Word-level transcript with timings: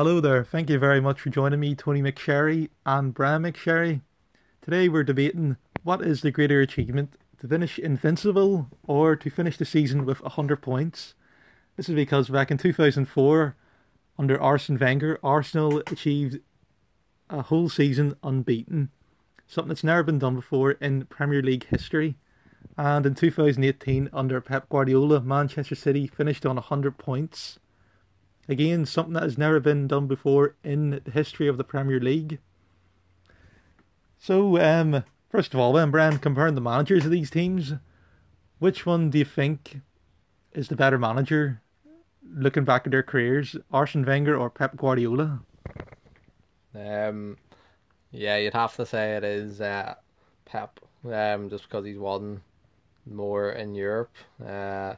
Hello 0.00 0.18
there. 0.18 0.42
Thank 0.42 0.70
you 0.70 0.78
very 0.78 0.98
much 0.98 1.20
for 1.20 1.28
joining 1.28 1.60
me, 1.60 1.74
Tony 1.74 2.00
McSherry 2.00 2.70
and 2.86 3.12
Brian 3.12 3.42
McSherry. 3.42 4.00
Today 4.62 4.88
we're 4.88 5.04
debating 5.04 5.58
what 5.82 6.00
is 6.00 6.22
the 6.22 6.30
greater 6.30 6.62
achievement 6.62 7.16
to 7.38 7.46
finish 7.46 7.78
invincible 7.78 8.68
or 8.86 9.14
to 9.14 9.28
finish 9.28 9.58
the 9.58 9.66
season 9.66 10.06
with 10.06 10.22
100 10.22 10.62
points. 10.62 11.12
This 11.76 11.90
is 11.90 11.94
because 11.94 12.30
back 12.30 12.50
in 12.50 12.56
2004, 12.56 13.54
under 14.18 14.40
Arsene 14.40 14.78
Wenger, 14.78 15.18
Arsenal 15.22 15.82
achieved 15.88 16.40
a 17.28 17.42
whole 17.42 17.68
season 17.68 18.16
unbeaten, 18.22 18.88
something 19.46 19.68
that's 19.68 19.84
never 19.84 20.02
been 20.02 20.18
done 20.18 20.34
before 20.34 20.70
in 20.70 21.04
Premier 21.10 21.42
League 21.42 21.66
history. 21.66 22.16
And 22.78 23.04
in 23.04 23.14
2018, 23.14 24.08
under 24.14 24.40
Pep 24.40 24.66
Guardiola, 24.70 25.20
Manchester 25.20 25.74
City 25.74 26.06
finished 26.06 26.46
on 26.46 26.56
100 26.56 26.96
points. 26.96 27.58
Again, 28.50 28.84
something 28.84 29.14
that 29.14 29.22
has 29.22 29.38
never 29.38 29.60
been 29.60 29.86
done 29.86 30.08
before 30.08 30.56
in 30.64 31.00
the 31.04 31.12
history 31.12 31.46
of 31.46 31.56
the 31.56 31.62
Premier 31.62 32.00
League. 32.00 32.40
So, 34.18 34.58
um, 34.60 35.04
first 35.28 35.54
of 35.54 35.60
all, 35.60 35.72
then, 35.72 35.92
Brian, 35.92 36.18
comparing 36.18 36.56
the 36.56 36.60
managers 36.60 37.04
of 37.04 37.12
these 37.12 37.30
teams, 37.30 37.74
which 38.58 38.84
one 38.84 39.08
do 39.08 39.18
you 39.18 39.24
think 39.24 39.82
is 40.52 40.66
the 40.66 40.74
better 40.74 40.98
manager 40.98 41.62
looking 42.28 42.64
back 42.64 42.86
at 42.86 42.90
their 42.90 43.04
careers, 43.04 43.54
Arsene 43.72 44.04
Wenger 44.04 44.36
or 44.36 44.50
Pep 44.50 44.76
Guardiola? 44.76 45.42
Um, 46.74 47.36
yeah, 48.10 48.36
you'd 48.36 48.54
have 48.54 48.74
to 48.76 48.84
say 48.84 49.14
it 49.14 49.22
is 49.22 49.60
uh, 49.60 49.94
Pep, 50.44 50.80
um, 51.04 51.50
just 51.50 51.68
because 51.68 51.84
he's 51.84 51.98
won 51.98 52.40
more 53.06 53.52
in 53.52 53.76
Europe. 53.76 54.16
Uh, 54.44 54.94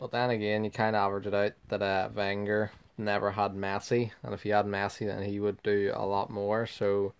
but 0.00 0.10
then 0.10 0.30
again, 0.30 0.64
you 0.64 0.70
kind 0.70 0.96
of 0.96 1.04
average 1.04 1.26
it 1.26 1.34
out 1.34 1.52
that 1.68 1.82
uh, 1.82 2.08
Wenger 2.14 2.72
never 2.96 3.30
had 3.30 3.52
Messi, 3.52 4.10
and 4.22 4.32
if 4.32 4.42
he 4.42 4.48
had 4.48 4.64
Messi, 4.64 5.06
then 5.06 5.22
he 5.22 5.38
would 5.38 5.62
do 5.62 5.92
a 5.94 6.06
lot 6.06 6.30
more. 6.30 6.66
So 6.66 7.12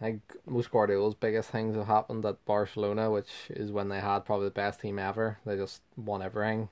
I 0.00 0.04
think 0.04 0.22
most 0.46 0.70
Guardiola's 0.70 1.16
biggest 1.16 1.50
things 1.50 1.74
have 1.74 1.88
happened 1.88 2.24
at 2.24 2.44
Barcelona, 2.44 3.10
which 3.10 3.30
is 3.50 3.72
when 3.72 3.88
they 3.88 3.98
had 3.98 4.20
probably 4.24 4.46
the 4.46 4.52
best 4.52 4.80
team 4.80 5.00
ever. 5.00 5.38
They 5.44 5.56
just 5.56 5.82
won 5.96 6.22
everything. 6.22 6.68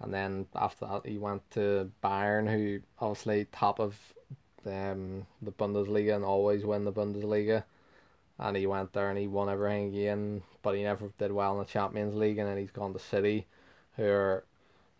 And 0.00 0.14
then 0.14 0.46
after 0.54 0.86
that, 0.86 1.06
he 1.06 1.18
went 1.18 1.48
to 1.52 1.90
Bayern, 2.02 2.50
who 2.50 2.80
obviously 2.98 3.46
top 3.52 3.78
of 3.78 3.98
um, 4.64 5.26
the 5.42 5.52
Bundesliga 5.52 6.16
and 6.16 6.24
always 6.24 6.64
win 6.64 6.84
the 6.84 6.92
Bundesliga. 6.92 7.64
And 8.38 8.56
he 8.56 8.66
went 8.66 8.94
there 8.94 9.10
and 9.10 9.18
he 9.18 9.26
won 9.26 9.50
everything 9.50 9.88
again, 9.88 10.42
but 10.62 10.74
he 10.74 10.82
never 10.82 11.10
did 11.18 11.32
well 11.32 11.52
in 11.52 11.58
the 11.58 11.64
Champions 11.64 12.14
League. 12.14 12.38
And 12.38 12.48
then 12.48 12.58
he's 12.58 12.70
gone 12.70 12.94
to 12.94 12.98
City, 12.98 13.46
who 13.96 14.04
are 14.04 14.44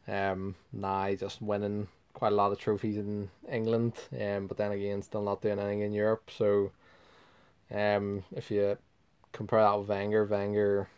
um, 0.08 0.54
now 0.72 1.14
just 1.14 1.42
winning 1.42 1.88
quite 2.12 2.32
a 2.32 2.36
lot 2.36 2.52
of 2.52 2.58
trophies 2.58 2.96
in 2.96 3.28
England, 3.50 3.92
um, 4.20 4.46
but 4.46 4.56
then 4.56 4.72
again, 4.72 5.02
still 5.02 5.22
not 5.22 5.42
doing 5.42 5.58
anything 5.58 5.80
in 5.80 5.92
Europe. 5.92 6.30
So, 6.36 6.72
um, 7.70 8.24
if 8.34 8.50
you 8.50 8.78
compare 9.32 9.60
that 9.60 9.78
with 9.78 9.88
Wenger, 9.88 10.24
Wenger 10.24 10.88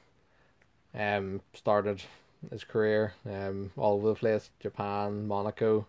um, 0.95 1.41
started 1.55 2.03
his 2.51 2.65
career 2.65 3.15
um, 3.29 3.73
all 3.77 3.97
over 3.97 4.09
the 4.09 4.15
place 4.15 4.51
Japan, 4.61 5.27
Monaco, 5.27 5.87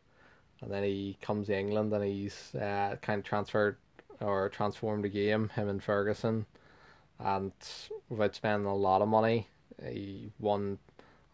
and 0.61 0.71
then 0.71 0.83
he 0.83 1.17
comes 1.21 1.47
to 1.47 1.57
England 1.57 1.93
and 1.93 2.03
he's 2.03 2.55
uh, 2.55 2.95
kind 3.01 3.19
of 3.19 3.25
transferred 3.25 3.77
or 4.19 4.49
transformed 4.49 5.03
the 5.03 5.09
game, 5.09 5.49
him 5.49 5.69
and 5.69 5.83
Ferguson. 5.83 6.45
And 7.19 7.51
without 8.09 8.35
spending 8.35 8.67
a 8.67 8.75
lot 8.75 9.01
of 9.01 9.07
money, 9.07 9.47
he 9.83 10.31
won 10.39 10.79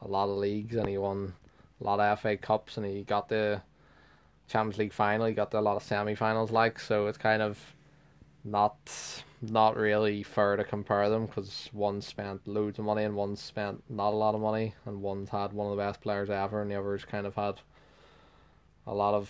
a 0.01 0.07
lot 0.07 0.29
of 0.29 0.37
leagues 0.37 0.75
and 0.75 0.87
he 0.87 0.97
won 0.97 1.33
a 1.81 1.83
lot 1.83 1.99
of 1.99 2.19
FA 2.19 2.37
Cups 2.37 2.77
and 2.77 2.85
he 2.85 3.03
got 3.03 3.29
the 3.29 3.61
Champions 4.47 4.77
League 4.77 4.93
final. 4.93 5.25
He 5.25 5.33
got 5.33 5.51
to 5.51 5.59
a 5.59 5.61
lot 5.61 5.75
of 5.75 5.83
semi-finals, 5.83 6.51
like 6.51 6.79
so. 6.79 7.07
It's 7.07 7.17
kind 7.17 7.41
of 7.41 7.59
not 8.43 9.23
not 9.41 9.75
really 9.75 10.23
fair 10.23 10.55
to 10.55 10.63
compare 10.63 11.09
them 11.09 11.25
because 11.25 11.69
one 11.71 12.01
spent 12.01 12.47
loads 12.47 12.79
of 12.79 12.85
money 12.85 13.03
and 13.03 13.15
one 13.15 13.35
spent 13.35 13.83
not 13.89 14.13
a 14.13 14.15
lot 14.15 14.35
of 14.35 14.41
money, 14.41 14.73
and 14.85 15.01
one's 15.01 15.29
had 15.29 15.53
one 15.53 15.71
of 15.71 15.77
the 15.77 15.83
best 15.83 16.01
players 16.01 16.29
ever, 16.29 16.61
and 16.61 16.71
the 16.71 16.75
other's 16.75 17.05
kind 17.05 17.27
of 17.27 17.35
had 17.35 17.59
a 18.87 18.93
lot 18.93 19.13
of 19.13 19.29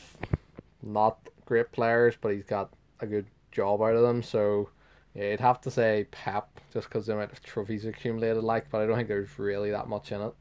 not 0.84 1.18
great 1.46 1.72
players, 1.72 2.16
but 2.20 2.34
he's 2.34 2.44
got 2.44 2.72
a 3.00 3.08
good 3.08 3.26
job 3.52 3.82
out 3.82 3.96
of 3.96 4.02
them. 4.02 4.22
So 4.22 4.70
yeah, 5.14 5.32
you'd 5.32 5.40
have 5.40 5.62
to 5.62 5.72
say 5.72 6.08
Pep 6.12 6.60
just 6.74 6.88
because 6.88 7.06
the 7.06 7.14
amount 7.14 7.32
of 7.32 7.42
trophies 7.42 7.86
accumulated, 7.86 8.44
like, 8.44 8.70
but 8.70 8.82
I 8.82 8.86
don't 8.86 8.98
think 8.98 9.08
there's 9.08 9.40
really 9.40 9.72
that 9.72 9.88
much 9.88 10.12
in 10.12 10.22
it. 10.22 10.34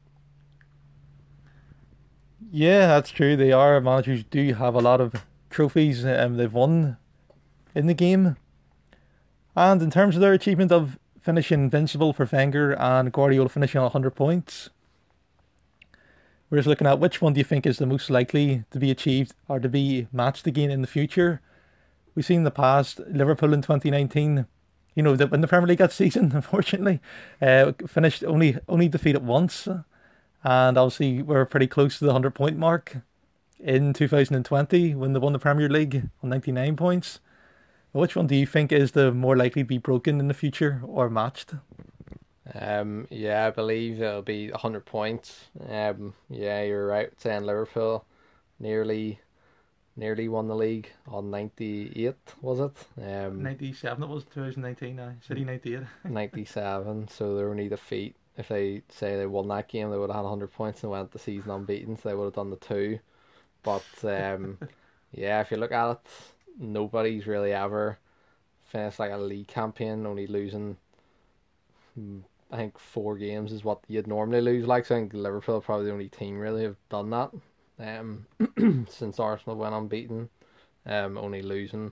Yeah, 2.51 2.87
that's 2.87 3.11
true. 3.11 3.35
They 3.35 3.51
are 3.51 3.79
managers 3.81 4.23
do 4.23 4.53
have 4.53 4.75
a 4.75 4.79
lot 4.79 5.01
of 5.01 5.25
trophies 5.49 6.05
um, 6.05 6.37
they've 6.37 6.51
won 6.51 6.97
in 7.73 7.87
the 7.87 7.93
game. 7.93 8.37
And 9.55 9.81
in 9.81 9.89
terms 9.89 10.15
of 10.15 10.21
their 10.21 10.33
achievement 10.33 10.71
of 10.71 10.99
finishing 11.21 11.63
invincible 11.63 12.13
for 12.13 12.27
Wenger 12.31 12.73
and 12.73 13.11
Guardiola 13.11 13.49
finishing 13.49 13.79
on 13.79 13.85
100 13.85 14.11
points, 14.11 14.69
we're 16.49 16.59
just 16.59 16.67
looking 16.67 16.87
at 16.87 16.99
which 16.99 17.21
one 17.21 17.33
do 17.33 17.39
you 17.39 17.43
think 17.43 17.65
is 17.65 17.77
the 17.77 17.85
most 17.85 18.09
likely 18.09 18.63
to 18.71 18.79
be 18.79 18.91
achieved 18.91 19.33
or 19.47 19.59
to 19.59 19.67
be 19.67 20.07
matched 20.11 20.45
again 20.45 20.69
in 20.69 20.81
the 20.81 20.87
future. 20.87 21.41
We've 22.13 22.25
seen 22.25 22.37
in 22.37 22.43
the 22.43 22.51
past 22.51 22.99
Liverpool 23.07 23.53
in 23.53 23.61
2019, 23.61 24.45
you 24.93 25.03
know, 25.03 25.15
when 25.15 25.41
the 25.41 25.47
Premier 25.47 25.67
League 25.67 25.79
got 25.79 25.91
season, 25.91 26.31
unfortunately, 26.35 27.01
uh, 27.41 27.71
finished 27.87 28.23
only 28.23 28.57
only 28.69 28.87
defeated 28.87 29.25
once 29.25 29.67
and 30.45 30.77
obviously 30.77 31.23
we're 31.23 31.45
pretty 31.45 31.65
close 31.67 31.97
to 31.97 32.05
the 32.05 32.11
100 32.11 32.35
point 32.35 32.55
mark 32.57 32.97
in 33.59 33.93
2020 33.93 34.93
when 34.93 35.13
they 35.13 35.19
won 35.19 35.33
the 35.33 35.39
Premier 35.39 35.67
League 35.67 36.07
on 36.21 36.29
99 36.29 36.75
points. 36.75 37.19
Which 37.91 38.15
one 38.15 38.27
do 38.27 38.35
you 38.35 38.45
think 38.45 38.71
is 38.71 38.91
the 38.91 39.11
more 39.11 39.35
likely 39.35 39.63
to 39.63 39.67
be 39.67 39.79
broken 39.79 40.19
in 40.19 40.27
the 40.27 40.33
future 40.33 40.81
or 40.85 41.09
matched? 41.09 41.55
Um, 42.53 43.07
yeah, 43.09 43.47
I 43.47 43.49
believe 43.49 43.99
it'll 44.01 44.21
be 44.21 44.51
100 44.51 44.85
points. 44.85 45.45
Um, 45.67 46.13
yeah, 46.29 46.61
you're 46.61 46.85
right 46.85 47.09
saying 47.19 47.43
Liverpool 47.43 48.05
nearly 48.59 49.19
nearly 49.97 50.27
won 50.27 50.47
the 50.47 50.55
league 50.55 50.89
on 51.07 51.31
98 51.31 52.15
was 52.41 52.59
it 52.59 52.71
um 53.01 53.41
97 53.41 54.03
it 54.03 54.09
was 54.09 54.23
2019 54.25 54.99
uh, 54.99 55.13
city 55.25 55.45
98 55.45 55.83
97 56.03 57.07
so 57.07 57.35
they 57.35 57.43
were 57.43 57.51
only 57.51 57.69
defeat 57.69 58.15
if 58.37 58.49
they 58.49 58.81
say 58.89 59.15
they 59.15 59.25
won 59.25 59.47
that 59.49 59.67
game, 59.67 59.89
they 59.89 59.97
would 59.97 60.09
have 60.09 60.17
had 60.17 60.23
100 60.23 60.51
points 60.51 60.83
and 60.83 60.91
went 60.91 61.11
the 61.11 61.19
season 61.19 61.51
unbeaten, 61.51 61.97
so 61.97 62.09
they 62.09 62.15
would 62.15 62.25
have 62.25 62.33
done 62.33 62.49
the 62.49 62.57
two. 62.57 62.99
But 63.63 63.83
um, 64.03 64.57
yeah, 65.11 65.41
if 65.41 65.51
you 65.51 65.57
look 65.57 65.71
at 65.71 65.91
it, 65.91 65.99
nobody's 66.59 67.27
really 67.27 67.53
ever 67.53 67.97
finished 68.65 68.99
like 68.99 69.11
a 69.11 69.17
league 69.17 69.47
campaign, 69.47 70.05
only 70.05 70.27
losing. 70.27 70.77
Hmm, 71.95 72.19
I 72.51 72.57
think 72.57 72.77
four 72.77 73.17
games 73.17 73.51
is 73.51 73.63
what 73.63 73.79
you'd 73.87 74.07
normally 74.07 74.41
lose. 74.41 74.67
Like, 74.67 74.85
so 74.85 74.95
I 74.95 74.99
think 74.99 75.13
Liverpool 75.13 75.57
are 75.57 75.61
probably 75.61 75.85
the 75.85 75.93
only 75.93 76.09
team 76.09 76.37
really 76.37 76.63
have 76.63 76.77
done 76.89 77.09
that. 77.11 77.31
Um, 77.79 78.25
since 78.89 79.19
Arsenal 79.19 79.57
went 79.57 79.75
unbeaten, 79.75 80.29
um, 80.85 81.17
only 81.17 81.41
losing 81.41 81.91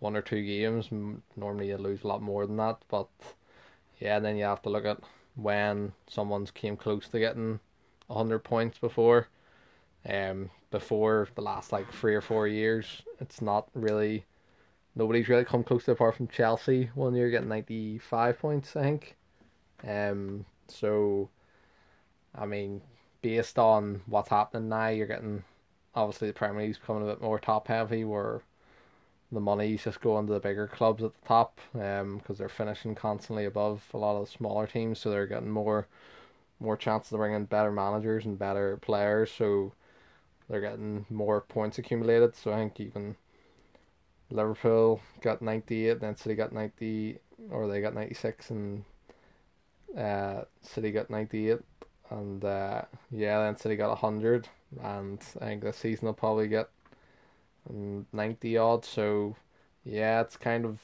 one 0.00 0.16
or 0.16 0.22
two 0.22 0.44
games. 0.44 0.88
Normally 1.36 1.68
you 1.68 1.76
lose 1.76 2.02
a 2.02 2.08
lot 2.08 2.22
more 2.22 2.46
than 2.46 2.56
that, 2.56 2.78
but 2.88 3.08
yeah, 4.00 4.18
then 4.18 4.36
you 4.36 4.44
have 4.44 4.62
to 4.62 4.70
look 4.70 4.84
at 4.84 4.98
when 5.38 5.92
someone's 6.08 6.50
came 6.50 6.76
close 6.76 7.08
to 7.08 7.18
getting 7.18 7.60
hundred 8.10 8.40
points 8.40 8.78
before. 8.78 9.28
Um, 10.08 10.50
before 10.70 11.28
the 11.34 11.42
last 11.42 11.72
like 11.72 11.92
three 11.92 12.14
or 12.14 12.20
four 12.20 12.46
years, 12.46 13.02
it's 13.20 13.40
not 13.40 13.68
really 13.74 14.24
nobody's 14.94 15.28
really 15.28 15.44
come 15.44 15.62
close 15.62 15.84
to 15.84 15.92
apart 15.92 16.16
from 16.16 16.28
Chelsea 16.28 16.90
one 16.94 17.14
year 17.14 17.30
getting 17.30 17.48
ninety 17.48 17.98
five 17.98 18.38
points, 18.38 18.74
I 18.76 18.82
think. 18.82 19.16
Um, 19.86 20.44
so, 20.66 21.30
I 22.34 22.46
mean, 22.46 22.82
based 23.22 23.58
on 23.58 24.02
what's 24.06 24.30
happening 24.30 24.68
now, 24.68 24.88
you're 24.88 25.06
getting 25.06 25.44
obviously 25.94 26.28
the 26.28 26.34
Premier 26.34 26.62
League's 26.62 26.78
becoming 26.78 27.04
a 27.04 27.12
bit 27.12 27.22
more 27.22 27.38
top 27.38 27.68
heavy, 27.68 28.04
where 28.04 28.42
the 29.30 29.40
money's 29.40 29.84
just 29.84 30.00
going 30.00 30.26
to 30.26 30.32
the 30.32 30.40
bigger 30.40 30.66
clubs 30.66 31.02
at 31.02 31.12
the 31.12 31.28
top 31.28 31.60
um 31.74 32.18
because 32.18 32.38
they're 32.38 32.48
finishing 32.48 32.94
constantly 32.94 33.44
above 33.44 33.84
a 33.92 33.98
lot 33.98 34.16
of 34.16 34.26
the 34.26 34.30
smaller 34.32 34.66
teams 34.66 34.98
so 34.98 35.10
they're 35.10 35.26
getting 35.26 35.50
more 35.50 35.86
more 36.60 36.76
chances 36.76 37.10
to 37.10 37.16
bring 37.16 37.34
in 37.34 37.44
better 37.44 37.70
managers 37.70 38.24
and 38.24 38.38
better 38.38 38.76
players 38.78 39.30
so 39.30 39.72
they're 40.48 40.60
getting 40.60 41.04
more 41.10 41.42
points 41.42 41.78
accumulated. 41.78 42.34
So 42.34 42.52
I 42.52 42.56
think 42.56 42.80
even 42.80 43.16
Liverpool 44.30 45.00
got 45.20 45.42
98 45.42 46.00
then 46.00 46.16
City 46.16 46.34
got 46.34 46.52
90 46.52 47.18
or 47.50 47.68
they 47.68 47.80
got 47.80 47.94
96 47.94 48.50
and 48.50 48.84
uh 49.96 50.42
City 50.60 50.90
got 50.90 51.08
98 51.08 51.58
and 52.10 52.44
uh 52.44 52.82
yeah 53.10 53.42
then 53.42 53.56
City 53.56 53.76
got 53.76 53.88
100 53.88 54.48
and 54.82 55.18
I 55.40 55.44
think 55.44 55.62
this 55.62 55.78
season 55.78 56.06
they'll 56.06 56.14
probably 56.14 56.48
get 56.48 56.68
90 58.12 58.56
odd. 58.58 58.84
So, 58.84 59.36
yeah, 59.84 60.20
it's 60.20 60.36
kind 60.36 60.64
of 60.64 60.80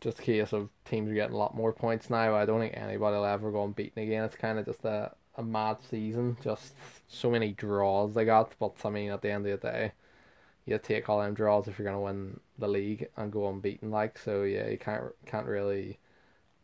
just 0.00 0.18
a 0.18 0.22
case 0.22 0.52
of 0.52 0.68
teams 0.84 1.10
are 1.10 1.14
getting 1.14 1.34
a 1.34 1.38
lot 1.38 1.54
more 1.54 1.72
points 1.72 2.10
now. 2.10 2.34
I 2.34 2.44
don't 2.44 2.60
think 2.60 2.76
anybody 2.76 3.16
will 3.16 3.24
ever 3.24 3.50
go 3.50 3.64
unbeaten 3.64 4.02
again. 4.02 4.24
It's 4.24 4.36
kind 4.36 4.58
of 4.58 4.66
just 4.66 4.84
a, 4.84 5.12
a 5.36 5.42
mad 5.42 5.78
season. 5.88 6.36
Just 6.42 6.74
so 7.08 7.30
many 7.30 7.52
draws 7.52 8.14
they 8.14 8.24
got. 8.24 8.52
But, 8.58 8.74
I 8.84 8.90
mean, 8.90 9.10
at 9.10 9.22
the 9.22 9.30
end 9.30 9.46
of 9.46 9.60
the 9.60 9.66
day, 9.66 9.92
you 10.66 10.78
take 10.78 11.08
all 11.08 11.20
them 11.20 11.34
draws 11.34 11.68
if 11.68 11.78
you're 11.78 11.86
gonna 11.86 12.00
win 12.00 12.40
the 12.58 12.68
league 12.68 13.08
and 13.16 13.32
go 13.32 13.48
unbeaten. 13.48 13.90
Like 13.90 14.18
so, 14.18 14.44
yeah, 14.44 14.68
you 14.68 14.78
can't 14.78 15.04
can't 15.26 15.46
really 15.46 15.98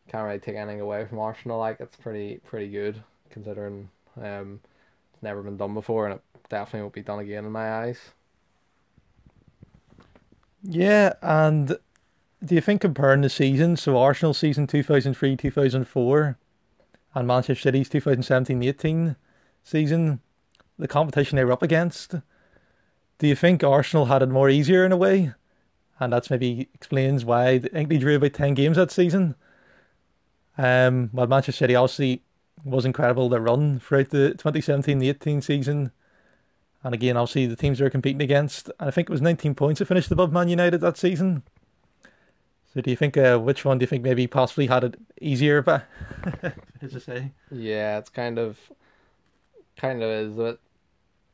can't 0.08 0.24
really 0.24 0.38
take 0.38 0.56
anything 0.56 0.80
away 0.80 1.04
from 1.06 1.18
Arsenal. 1.18 1.58
Like 1.58 1.80
it's 1.80 1.96
pretty 1.96 2.40
pretty 2.46 2.68
good 2.68 3.02
considering 3.30 3.90
um 4.16 4.60
it's 5.12 5.22
never 5.22 5.42
been 5.42 5.56
done 5.56 5.74
before 5.74 6.06
and 6.06 6.14
it 6.14 6.22
definitely 6.48 6.82
won't 6.82 6.94
be 6.94 7.02
done 7.02 7.20
again 7.20 7.44
in 7.44 7.52
my 7.52 7.84
eyes. 7.84 7.98
Yeah, 10.62 11.14
and 11.22 11.76
do 12.44 12.54
you 12.54 12.60
think 12.60 12.82
comparing 12.82 13.22
the 13.22 13.30
season, 13.30 13.76
so 13.76 13.98
Arsenal 13.98 14.34
season 14.34 14.66
2003 14.66 15.36
2004 15.36 16.38
and 17.14 17.26
Manchester 17.26 17.62
City's 17.62 17.88
2017 17.88 18.62
18 18.62 19.16
season, 19.64 20.20
the 20.78 20.88
competition 20.88 21.36
they 21.36 21.44
were 21.44 21.52
up 21.52 21.62
against, 21.62 22.16
do 23.18 23.26
you 23.26 23.36
think 23.36 23.62
Arsenal 23.64 24.06
had 24.06 24.22
it 24.22 24.28
more 24.28 24.50
easier 24.50 24.84
in 24.84 24.92
a 24.92 24.96
way? 24.96 25.34
And 26.00 26.12
that's 26.12 26.30
maybe 26.30 26.68
explains 26.74 27.24
why 27.24 27.48
I 27.48 27.58
think 27.58 27.88
they 27.90 27.98
drew 27.98 28.16
about 28.16 28.34
10 28.34 28.54
games 28.54 28.76
that 28.76 28.90
season. 28.90 29.36
Um, 30.58 31.10
well, 31.12 31.26
Manchester 31.26 31.52
City 31.64 31.74
obviously 31.74 32.22
was 32.64 32.84
incredible 32.84 33.28
their 33.28 33.40
run 33.40 33.80
throughout 33.80 34.10
the 34.10 34.30
2017 34.30 35.02
18 35.02 35.40
season. 35.42 35.92
And 36.82 36.94
again, 36.94 37.16
obviously, 37.16 37.46
the 37.46 37.56
teams 37.56 37.78
they 37.78 37.84
were 37.84 37.90
competing 37.90 38.22
against, 38.22 38.70
and 38.80 38.88
I 38.88 38.90
think 38.90 39.08
it 39.08 39.12
was 39.12 39.20
19 39.20 39.54
points 39.54 39.78
that 39.78 39.86
finished 39.86 40.10
above 40.10 40.32
Man 40.32 40.48
United 40.48 40.80
that 40.80 40.96
season. 40.96 41.42
So, 42.72 42.80
do 42.80 42.90
you 42.90 42.96
think 42.96 43.16
uh, 43.16 43.38
which 43.38 43.64
one 43.64 43.78
do 43.78 43.82
you 43.82 43.86
think 43.86 44.02
maybe 44.02 44.26
possibly 44.26 44.66
had 44.66 44.84
it 44.84 44.94
easier? 45.20 45.60
But 45.60 45.86
as 46.80 46.96
I 46.96 46.98
say, 46.98 47.32
yeah, 47.50 47.98
it's 47.98 48.08
kind 48.10 48.38
of, 48.38 48.58
kind 49.76 50.02
of 50.02 50.10
is 50.10 50.38
it. 50.38 50.60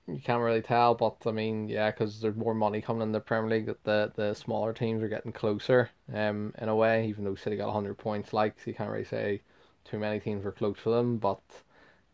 You 0.09 0.21
can't 0.21 0.43
really 0.43 0.63
tell, 0.63 0.95
but 0.95 1.17
I 1.27 1.33
mean, 1.33 1.69
yeah, 1.69 1.91
because 1.91 2.21
there's 2.21 2.37
more 2.37 2.55
money 2.55 2.81
coming 2.81 3.03
in 3.03 3.13
the 3.13 3.21
Premier 3.21 3.51
League. 3.51 3.67
That 3.67 3.85
the 3.85 4.13
the 4.17 4.35
smaller 4.35 4.73
teams 4.73 5.03
are 5.03 5.09
getting 5.09 5.33
closer, 5.33 5.91
um, 6.13 6.55
in 6.59 6.69
a 6.69 6.77
way. 6.77 7.07
Even 7.09 7.25
though 7.25 7.35
City 7.35 7.57
got 7.57 7.73
hundred 7.73 7.99
points, 7.99 8.33
like 8.33 8.55
so 8.59 8.71
you 8.71 8.75
can't 8.75 8.91
really 8.91 9.05
say 9.05 9.43
too 9.85 9.99
many 9.99 10.19
teams 10.19 10.45
were 10.45 10.53
close 10.53 10.79
for 10.79 10.91
them. 10.91 11.19
But 11.19 11.41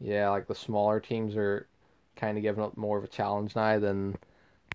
yeah, 0.00 0.28
like 0.30 0.48
the 0.48 0.54
smaller 0.54 1.00
teams 1.00 1.36
are 1.36 1.66
kind 2.16 2.36
of 2.36 2.42
giving 2.42 2.62
up 2.62 2.76
more 2.76 2.98
of 2.98 3.04
a 3.04 3.08
challenge 3.08 3.56
now 3.56 3.78
than 3.78 4.16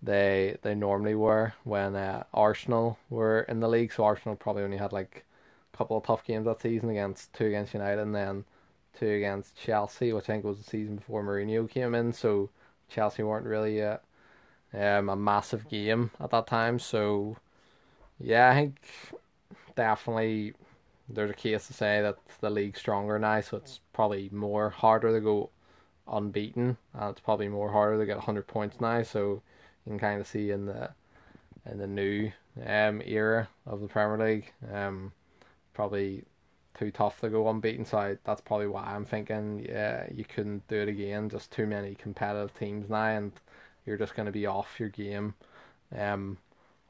they 0.01 0.57
they 0.61 0.75
normally 0.75 1.15
were 1.15 1.53
when 1.63 1.95
uh, 1.95 2.23
Arsenal 2.33 2.97
were 3.09 3.41
in 3.41 3.59
the 3.59 3.67
league. 3.67 3.93
So 3.93 4.03
Arsenal 4.03 4.35
probably 4.35 4.63
only 4.63 4.77
had 4.77 4.93
like 4.93 5.25
a 5.73 5.77
couple 5.77 5.97
of 5.97 6.05
tough 6.05 6.23
games 6.23 6.45
that 6.45 6.61
season 6.61 6.89
against 6.89 7.33
two 7.33 7.45
against 7.45 7.73
United 7.73 8.01
and 8.01 8.15
then 8.15 8.45
two 8.99 9.09
against 9.09 9.55
Chelsea, 9.55 10.13
which 10.13 10.25
I 10.25 10.33
think 10.33 10.43
was 10.43 10.57
the 10.57 10.63
season 10.63 10.97
before 10.97 11.23
Mourinho 11.23 11.69
came 11.69 11.95
in. 11.95 12.13
So 12.13 12.49
Chelsea 12.89 13.23
weren't 13.23 13.45
really 13.45 13.81
um, 13.81 15.09
a 15.09 15.15
massive 15.15 15.67
game 15.69 16.11
at 16.19 16.31
that 16.31 16.47
time. 16.47 16.79
So 16.79 17.37
yeah, 18.19 18.49
I 18.49 18.55
think 18.55 18.75
definitely 19.75 20.53
there's 21.09 21.31
a 21.31 21.35
case 21.35 21.67
to 21.67 21.73
say 21.73 22.01
that 22.01 22.17
the 22.41 22.49
league's 22.49 22.79
stronger 22.79 23.17
now, 23.19 23.39
so 23.41 23.57
it's 23.57 23.79
probably 23.93 24.29
more 24.31 24.69
harder 24.69 25.13
to 25.13 25.21
go 25.21 25.49
unbeaten, 26.09 26.77
and 26.93 27.09
it's 27.11 27.19
probably 27.19 27.47
more 27.47 27.71
harder 27.71 27.99
to 27.99 28.05
get 28.05 28.19
hundred 28.19 28.47
points 28.47 28.79
now. 28.79 29.03
So 29.03 29.41
you 29.85 29.91
can 29.91 29.99
kind 29.99 30.21
of 30.21 30.27
see 30.27 30.51
in 30.51 30.65
the 30.65 30.89
in 31.69 31.77
the 31.77 31.87
new 31.87 32.31
um 32.65 33.01
era 33.05 33.49
of 33.65 33.81
the 33.81 33.87
Premier 33.87 34.17
League, 34.17 34.53
um, 34.73 35.11
probably 35.73 36.23
too 36.77 36.91
tough 36.91 37.19
to 37.21 37.29
go 37.29 37.47
unbeaten. 37.49 37.85
So 37.85 37.97
I, 37.97 38.17
that's 38.23 38.41
probably 38.41 38.67
why 38.67 38.83
I'm 38.83 39.05
thinking, 39.05 39.65
yeah, 39.67 40.07
you 40.13 40.23
couldn't 40.25 40.67
do 40.67 40.77
it 40.77 40.87
again. 40.87 41.29
Just 41.29 41.51
too 41.51 41.65
many 41.65 41.95
competitive 41.95 42.57
teams 42.57 42.89
now, 42.89 43.05
and 43.05 43.31
you're 43.85 43.97
just 43.97 44.15
going 44.15 44.27
to 44.27 44.31
be 44.31 44.45
off 44.45 44.79
your 44.79 44.89
game, 44.89 45.33
um, 45.97 46.37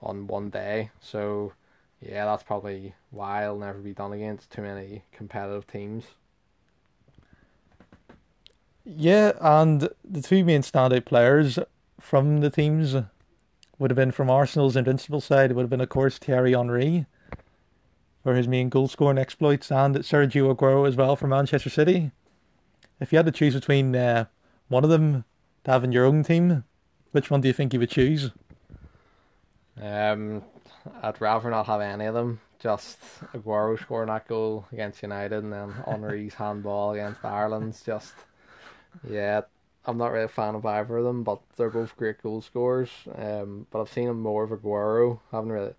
on 0.01 0.27
one 0.27 0.49
day. 0.49 0.91
So 0.99 1.53
yeah, 2.01 2.25
that's 2.25 2.43
probably 2.43 2.93
why 3.11 3.43
it'll 3.43 3.59
never 3.59 3.79
be 3.79 3.93
done 3.93 4.13
against 4.13 4.51
too 4.51 4.61
many 4.61 5.03
competitive 5.11 5.67
teams. 5.67 6.05
Yeah, 8.89 9.33
and 9.41 9.89
the 10.09 10.21
two 10.21 10.45
main 10.45 10.61
standout 10.61 11.03
players 11.03 11.59
from 11.99 12.39
the 12.39 12.49
teams 12.49 12.95
would 13.77 13.91
have 13.91 13.97
been 13.97 14.13
from 14.13 14.29
Arsenal's 14.29 14.77
invincible 14.77 15.19
side. 15.19 15.51
It 15.51 15.55
would 15.55 15.63
have 15.63 15.69
been, 15.69 15.81
of 15.81 15.89
course, 15.89 16.17
Thierry 16.17 16.53
Henry 16.53 17.05
for 18.23 18.33
his 18.33 18.47
main 18.47 18.69
goal 18.69 18.87
scoring 18.87 19.17
exploits, 19.17 19.71
and 19.71 19.95
Sergio 19.97 20.55
Aguero 20.55 20.87
as 20.87 20.95
well 20.95 21.17
for 21.17 21.27
Manchester 21.27 21.69
City. 21.69 22.11
If 23.01 23.11
you 23.11 23.17
had 23.17 23.25
to 23.25 23.31
choose 23.31 23.53
between 23.55 23.93
uh, 23.93 24.25
one 24.69 24.85
of 24.85 24.89
them 24.89 25.25
to 25.65 25.71
have 25.71 25.83
in 25.83 25.91
your 25.91 26.05
own 26.05 26.23
team, 26.23 26.63
which 27.11 27.29
one 27.29 27.41
do 27.41 27.49
you 27.49 27.53
think 27.53 27.73
you 27.73 27.79
would 27.79 27.89
choose? 27.89 28.31
Um, 29.81 30.43
I'd 31.03 31.19
rather 31.19 31.49
not 31.49 31.67
have 31.67 31.81
any 31.81 32.05
of 32.05 32.13
them. 32.13 32.39
Just 32.59 32.99
Aguero 33.33 33.77
scoring 33.79 34.07
that 34.07 34.29
goal 34.29 34.65
against 34.71 35.03
United, 35.03 35.43
and 35.43 35.51
then 35.51 35.73
Henry's 35.85 36.35
handball 36.35 36.93
against 36.93 37.25
Ireland's 37.25 37.83
just 37.83 38.13
yeah, 39.09 39.41
I'm 39.85 39.97
not 39.97 40.11
really 40.11 40.25
a 40.25 40.29
fan 40.29 40.55
of 40.55 40.65
either 40.65 40.97
of 40.97 41.05
them, 41.05 41.23
but 41.23 41.39
they're 41.55 41.69
both 41.69 41.95
great 41.95 42.21
goal 42.21 42.41
scorers. 42.41 42.89
Um, 43.15 43.67
but 43.71 43.81
I've 43.81 43.91
seen 43.91 44.09
him 44.09 44.19
more 44.21 44.43
of 44.43 44.51
Aguero. 44.51 45.19
haven't 45.31 45.51
really 45.51 45.73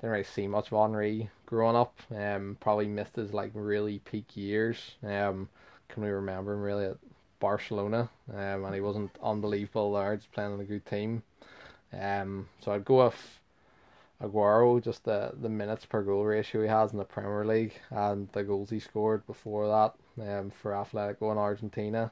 didn't 0.00 0.10
really 0.10 0.24
see 0.24 0.46
much 0.46 0.72
of 0.72 0.80
Henry 0.80 1.30
growing 1.46 1.76
up. 1.76 1.98
Um, 2.14 2.56
probably 2.60 2.86
missed 2.86 3.16
his 3.16 3.32
like 3.32 3.52
really 3.54 4.00
peak 4.00 4.36
years. 4.36 4.96
Um, 5.02 5.48
can 5.88 6.02
we 6.02 6.08
remember 6.08 6.54
him 6.54 6.62
really 6.62 6.86
at 6.86 6.98
Barcelona? 7.38 8.10
Um, 8.32 8.64
and 8.64 8.74
he 8.74 8.80
wasn't 8.80 9.16
unbelievable 9.22 9.92
there. 9.94 10.16
Just 10.16 10.32
playing 10.32 10.52
on 10.52 10.60
a 10.60 10.64
good 10.64 10.84
team. 10.84 11.22
Um, 11.92 12.48
so 12.60 12.72
I'd 12.72 12.84
go 12.84 13.04
with 13.04 13.40
Aguero, 14.20 14.82
just 14.82 15.04
the 15.04 15.32
the 15.40 15.48
minutes 15.48 15.86
per 15.86 16.02
goal 16.02 16.24
ratio 16.24 16.62
he 16.62 16.68
has 16.68 16.92
in 16.92 16.98
the 16.98 17.04
Premier 17.04 17.44
League 17.44 17.74
and 17.90 18.28
the 18.32 18.42
goals 18.42 18.70
he 18.70 18.80
scored 18.80 19.26
before 19.26 19.68
that. 19.68 19.94
Um, 20.20 20.50
for 20.50 20.72
Atletico 20.72 21.30
in 21.30 21.38
Argentina. 21.38 22.10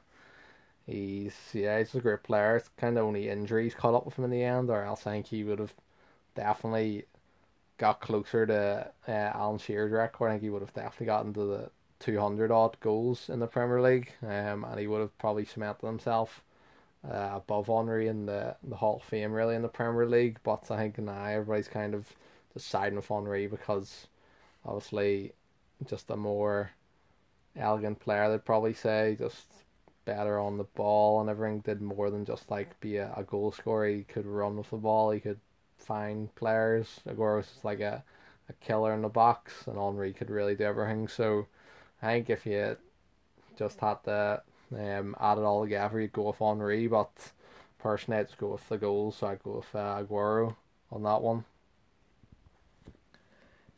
He's 0.87 1.35
yeah, 1.53 1.79
he's 1.79 1.95
a 1.95 2.01
great 2.01 2.23
player. 2.23 2.57
It's 2.57 2.69
kind 2.77 2.97
of 2.97 3.05
only 3.05 3.29
injuries 3.29 3.75
caught 3.75 3.93
up 3.95 4.05
with 4.05 4.17
him 4.17 4.25
in 4.25 4.31
the 4.31 4.43
end, 4.43 4.69
or 4.69 4.83
else 4.83 5.05
I 5.07 5.11
think 5.11 5.27
he 5.27 5.43
would 5.43 5.59
have 5.59 5.73
definitely 6.35 7.05
got 7.77 8.01
closer 8.01 8.45
to 8.47 8.91
uh, 9.07 9.11
Alan 9.11 9.59
Shearer's 9.59 9.91
record. 9.91 10.29
I 10.29 10.31
think 10.33 10.43
he 10.43 10.49
would 10.51 10.61
have 10.61 10.73
definitely 10.73 11.07
gotten 11.07 11.33
to 11.35 11.45
the 11.45 11.71
two 11.99 12.19
hundred 12.19 12.51
odd 12.51 12.79
goals 12.81 13.29
in 13.29 13.39
the 13.39 13.47
Premier 13.47 13.81
League, 13.81 14.13
um, 14.23 14.63
and 14.65 14.79
he 14.79 14.87
would 14.87 15.01
have 15.01 15.17
probably 15.19 15.45
cemented 15.45 15.85
himself 15.87 16.43
uh, 17.09 17.31
above 17.35 17.67
Henry 17.67 18.07
in 18.07 18.25
the 18.25 18.55
the 18.63 18.75
Hall 18.77 18.97
of 18.97 19.03
Fame 19.03 19.33
really 19.33 19.55
in 19.55 19.61
the 19.63 19.69
Premier 19.69 20.05
League. 20.07 20.39
But 20.43 20.69
I 20.71 20.77
think 20.77 20.97
now 20.99 21.25
everybody's 21.25 21.67
kind 21.67 21.93
of 21.95 22.13
deciding 22.53 22.95
with 22.97 23.07
Henry 23.07 23.47
because 23.47 24.07
obviously 24.65 25.33
just 25.85 26.09
a 26.09 26.17
more 26.17 26.71
elegant 27.55 27.99
player. 27.99 28.29
They'd 28.29 28.45
probably 28.45 28.73
say 28.73 29.15
just 29.19 29.64
better 30.05 30.39
on 30.39 30.57
the 30.57 30.63
ball 30.63 31.21
and 31.21 31.29
everything. 31.29 31.59
Did 31.59 31.81
more 31.81 32.09
than 32.09 32.25
just 32.25 32.49
like 32.49 32.79
be 32.79 32.97
a, 32.97 33.11
a 33.17 33.23
goal 33.23 33.51
scorer. 33.51 33.87
He 33.87 34.03
could 34.03 34.25
run 34.25 34.57
with 34.57 34.69
the 34.69 34.77
ball. 34.77 35.11
He 35.11 35.19
could 35.19 35.39
find 35.77 36.33
players. 36.35 36.99
Aguero 37.07 37.37
was 37.37 37.47
just 37.47 37.65
like 37.65 37.79
a, 37.79 38.03
a 38.49 38.53
killer 38.65 38.93
in 38.93 39.01
the 39.01 39.09
box, 39.09 39.67
and 39.67 39.77
Henry 39.77 40.13
could 40.13 40.29
really 40.29 40.55
do 40.55 40.63
everything. 40.63 41.07
So 41.07 41.47
I 42.01 42.13
think 42.13 42.29
if 42.29 42.45
you 42.45 42.77
just 43.57 43.79
had 43.79 44.03
to 44.05 44.41
um, 44.73 45.15
add 45.19 45.37
it 45.37 45.43
all 45.43 45.63
together, 45.63 45.99
you'd 45.99 46.13
go 46.13 46.23
with 46.23 46.37
Henry. 46.37 46.87
But 46.87 47.11
personally, 47.79 48.21
I'd 48.21 48.37
go 48.37 48.49
with 48.53 48.67
the 48.69 48.77
goals, 48.77 49.17
so 49.17 49.27
I'd 49.27 49.43
go 49.43 49.57
with 49.57 49.75
uh, 49.75 50.03
Aguero 50.03 50.55
on 50.91 51.03
that 51.03 51.21
one. 51.21 51.45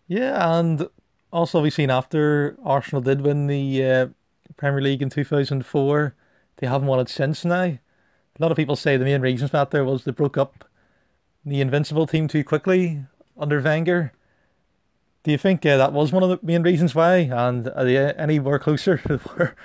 Yeah, 0.08 0.58
and 0.58 0.88
also 1.34 1.62
we've 1.62 1.74
seen 1.74 1.90
after 1.90 2.58
Arsenal 2.64 3.02
did 3.02 3.22
win 3.22 3.48
the 3.48 3.84
uh, 3.84 4.08
Premier 4.58 4.82
League 4.82 5.02
in 5.02 5.10
2004. 5.10 6.16
They 6.58 6.68
haven't 6.68 6.88
won 6.88 7.00
it 7.00 7.10
since 7.10 7.46
now. 7.46 7.64
A 7.64 7.80
lot 8.40 8.52
of 8.52 8.58
people 8.58 8.76
say 8.76 8.98
the 8.98 9.06
main 9.06 9.22
reason 9.22 9.48
for 9.48 9.58
that 9.58 9.72
there 9.72 9.86
was 9.86 10.04
they 10.04 10.12
broke 10.12 10.38
up 10.38 10.66
the 11.46 11.62
Invincible 11.62 12.06
team 12.06 12.28
too 12.28 12.44
quickly 12.44 13.04
under 13.38 13.62
Wenger. 13.62 14.12
Do 15.24 15.32
you 15.32 15.38
think 15.38 15.66
uh, 15.66 15.78
that 15.78 15.94
was 15.94 16.12
one 16.12 16.24
of 16.24 16.30
the 16.30 16.40
main 16.42 16.64
reasons 16.64 16.96
why? 16.96 17.18
And 17.18 17.68
are 17.70 17.84
they 17.84 17.98
any 17.98 18.40
more 18.40 18.60
closer 18.60 19.02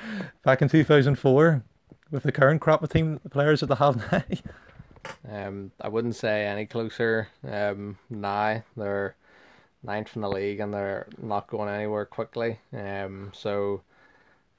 back 0.44 0.62
in 0.62 0.68
2004 0.68 1.62
with 2.11 2.22
the 2.22 2.32
current 2.32 2.61
crop 2.61 2.82
of 2.82 2.90
team 2.90 3.20
players 3.30 3.61
that 3.61 3.66
they 3.66 3.75
have 3.76 4.12
now? 4.12 4.22
Um, 5.28 5.72
I 5.80 5.88
wouldn't 5.88 6.16
say 6.16 6.46
any 6.46 6.66
closer. 6.66 7.28
Um, 7.49 7.99
now 8.11 8.62
they're 8.76 9.16
ninth 9.82 10.14
in 10.14 10.22
the 10.22 10.28
league 10.28 10.61
and 10.61 10.72
they're 10.72 11.06
not 11.20 11.49
going 11.49 11.68
anywhere 11.68 12.06
quickly. 12.06 12.58
Um, 12.72 13.30
so 13.34 13.82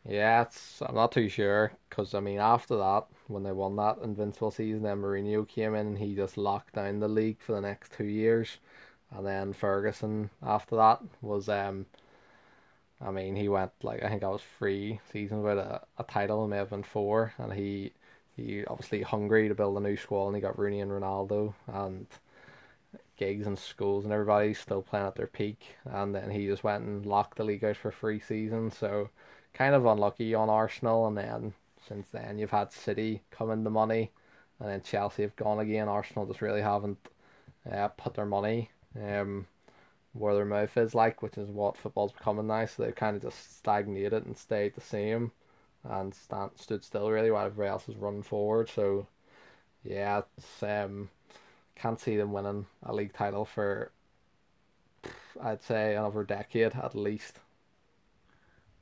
yeah, 0.08 0.46
I'm 0.82 0.96
not 0.96 1.12
too 1.12 1.28
sure 1.30 1.74
because 1.90 2.14
I 2.14 2.20
mean 2.22 2.40
after 2.40 2.78
that 2.78 3.06
when 3.28 3.44
they 3.44 3.52
won 3.52 3.76
that 3.78 3.98
invincible 4.00 4.52
season, 4.52 4.84
then 4.84 5.02
Mourinho 5.02 5.48
came 5.48 5.76
in 5.76 5.88
and 5.88 5.98
he 5.98 6.16
just 6.16 6.38
locked 6.38 6.76
down 6.76 7.00
the 7.00 7.08
league 7.08 7.40
for 7.42 7.54
the 7.54 7.62
next 7.62 7.92
two 7.94 8.06
years, 8.06 8.58
and 9.12 9.26
then 9.26 9.54
Ferguson 9.54 10.30
after 10.42 10.76
that 10.78 11.02
was 11.22 11.50
um. 11.50 11.86
I 13.00 13.12
mean, 13.12 13.36
he 13.36 13.50
went 13.50 13.72
like 13.84 14.02
I 14.02 14.10
think 14.10 14.24
I 14.24 14.30
was 14.30 14.42
three 14.58 15.00
seasons 15.12 15.44
with 15.44 15.60
a, 15.60 15.84
a 16.00 16.04
title, 16.04 16.48
may 16.48 16.58
have 16.58 16.72
been 16.72 16.82
four, 16.84 17.34
and 17.38 17.54
he 17.54 17.94
he 18.36 18.66
obviously 18.66 19.04
hungry 19.04 19.48
to 19.48 19.54
build 19.56 19.78
a 19.78 19.80
new 19.80 19.96
squad, 19.98 20.28
and 20.28 20.36
he 20.36 20.42
got 20.42 20.58
Rooney 20.58 20.80
and 20.82 20.92
Ronaldo, 20.92 21.54
and 21.68 22.08
Giggs 23.18 23.48
and 23.48 23.58
Scholes 23.58 24.04
and 24.04 24.14
everybody's 24.14 24.60
still 24.60 24.84
playing 24.84 25.08
at 25.08 25.16
their 25.16 25.26
peak, 25.26 25.78
and 25.84 26.14
then 26.14 26.30
he 26.30 26.46
just 26.46 26.64
went 26.64 26.84
and 26.84 27.04
locked 27.08 27.38
the 27.38 27.44
league 27.44 27.64
out 27.64 27.76
for 27.78 27.92
three 27.92 28.20
seasons. 28.20 28.78
So 28.78 29.10
kind 29.54 29.76
of 29.76 29.86
unlucky 29.86 30.34
on 30.34 30.50
Arsenal, 30.50 31.08
and 31.08 31.18
then 31.18 31.54
since 31.88 32.10
then 32.10 32.38
you've 32.38 32.52
had 32.52 32.72
City 32.72 33.22
come 33.32 33.52
in 33.52 33.64
the 33.64 33.70
money, 33.70 34.12
and 34.60 34.70
then 34.70 34.82
Chelsea 34.82 35.24
have 35.24 35.36
gone 35.36 35.60
again. 35.60 35.88
Arsenal 35.88 36.26
just 36.26 36.42
really 36.42 36.62
haven't 36.62 36.98
uh, 37.72 37.88
put 37.90 38.14
their 38.16 38.26
money 38.26 38.70
um, 39.02 39.48
where 40.14 40.36
their 40.36 40.46
mouth 40.46 40.76
is 40.78 40.96
like, 40.96 41.22
which 41.22 41.38
is 41.38 41.50
what 41.50 41.78
football's 41.78 42.12
becoming 42.12 42.48
now. 42.48 42.66
So 42.66 42.84
they've 42.84 42.96
kind 42.96 43.16
of 43.16 43.22
just 43.22 43.58
stagnated 43.58 44.26
and 44.26 44.38
stayed 44.38 44.76
the 44.76 44.82
same, 44.82 45.32
and 45.84 46.14
stand, 46.14 46.52
stood 46.56 46.84
still 46.84 47.10
really 47.12 47.32
while 47.32 47.46
everybody 47.46 47.70
else 47.70 47.90
is 47.90 47.96
running 47.96 48.24
forward. 48.24 48.70
So 48.70 49.08
yeah, 49.84 50.22
um 50.62 51.10
can't 51.76 52.00
see 52.00 52.16
them 52.18 52.32
winning 52.32 52.66
a 52.84 52.94
league 52.94 53.14
title 53.14 53.46
for 53.46 53.92
I'd 55.42 55.64
say 55.64 55.96
another 55.96 56.24
decade 56.24 56.76
at 56.76 56.96
least. 56.96 57.40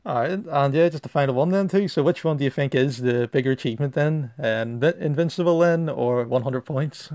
All 0.06 0.16
right, 0.16 0.32
and 0.32 0.74
yeah, 0.74 0.90
just 0.90 1.04
the 1.04 1.10
final 1.10 1.36
one 1.36 1.50
then 1.50 1.68
too. 1.68 1.88
So, 1.88 2.02
which 2.02 2.24
one 2.24 2.38
do 2.38 2.44
you 2.44 2.50
think 2.50 2.74
is 2.74 2.98
the 3.00 3.28
bigger 3.28 3.52
achievement 3.52 3.94
then, 3.94 4.32
and 4.38 4.84
Invincible 4.84 5.60
then, 5.60 5.90
or 5.90 6.24
one 6.26 6.42
hundred 6.44 6.62
points? 6.62 7.12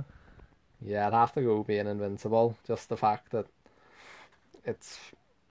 Yeah, 0.81 1.07
I'd 1.07 1.13
have 1.13 1.33
to 1.35 1.43
go 1.43 1.63
being 1.63 1.87
invincible. 1.87 2.57
Just 2.67 2.89
the 2.89 2.97
fact 2.97 3.31
that 3.33 3.47
it's 4.65 4.99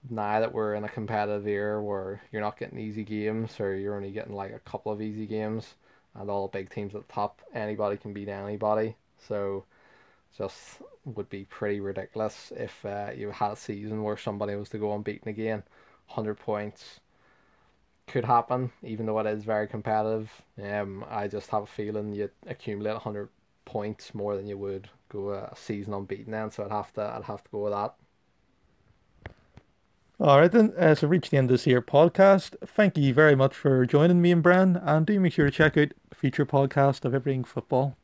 now 0.08 0.40
that 0.40 0.52
we're 0.52 0.74
in 0.74 0.84
a 0.84 0.88
competitive 0.88 1.46
era 1.46 1.82
where 1.82 2.22
you're 2.30 2.42
not 2.42 2.58
getting 2.58 2.78
easy 2.78 3.02
games, 3.04 3.58
or 3.60 3.74
you're 3.76 3.96
only 3.96 4.12
getting 4.12 4.34
like 4.34 4.52
a 4.52 4.58
couple 4.60 4.92
of 4.92 5.02
easy 5.02 5.26
games, 5.26 5.74
and 6.14 6.30
all 6.30 6.46
the 6.46 6.58
big 6.58 6.70
teams 6.70 6.94
at 6.94 7.06
the 7.06 7.12
top, 7.12 7.40
anybody 7.54 7.96
can 7.96 8.12
beat 8.12 8.28
anybody. 8.28 8.96
So 9.18 9.64
just 10.38 10.82
would 11.04 11.30
be 11.30 11.44
pretty 11.46 11.80
ridiculous 11.80 12.52
if 12.56 12.84
uh, 12.86 13.12
you 13.16 13.30
had 13.32 13.52
a 13.52 13.56
season 13.56 14.02
where 14.04 14.16
somebody 14.16 14.56
was 14.56 14.70
to 14.70 14.78
go 14.78 14.94
unbeaten 14.94 15.28
again. 15.28 15.64
100 16.08 16.36
points 16.38 17.00
could 18.06 18.24
happen, 18.24 18.70
even 18.82 19.06
though 19.06 19.18
it 19.18 19.26
is 19.26 19.44
very 19.44 19.66
competitive. 19.66 20.30
Um, 20.62 21.04
I 21.08 21.28
just 21.28 21.50
have 21.50 21.64
a 21.64 21.66
feeling 21.66 22.12
you'd 22.12 22.30
accumulate 22.46 22.92
100 22.92 23.28
points 23.64 24.14
more 24.14 24.36
than 24.36 24.46
you 24.46 24.56
would 24.58 24.88
go 25.08 25.30
a 25.30 25.52
season 25.56 25.92
unbeaten 25.92 26.32
then, 26.32 26.50
so 26.50 26.64
I'd 26.64 26.70
have 26.70 26.92
to 26.94 27.02
I'd 27.02 27.24
have 27.24 27.42
to 27.44 27.50
go 27.50 27.64
with 27.64 27.72
that. 27.72 27.94
All 30.18 30.40
right, 30.40 30.50
then. 30.50 30.72
Uh, 30.78 30.94
so, 30.94 31.08
reach 31.08 31.28
the 31.28 31.36
end 31.36 31.50
of 31.50 31.54
this 31.54 31.64
here 31.64 31.82
podcast. 31.82 32.56
Thank 32.66 32.96
you 32.96 33.12
very 33.12 33.34
much 33.34 33.54
for 33.54 33.84
joining 33.84 34.22
me 34.22 34.32
and 34.32 34.42
Bran, 34.42 34.76
and 34.76 35.04
do 35.04 35.20
make 35.20 35.34
sure 35.34 35.44
to 35.44 35.50
check 35.50 35.76
out 35.76 35.88
future 36.14 36.46
podcast 36.46 37.04
of 37.04 37.14
Everything 37.14 37.44
Football. 37.44 37.96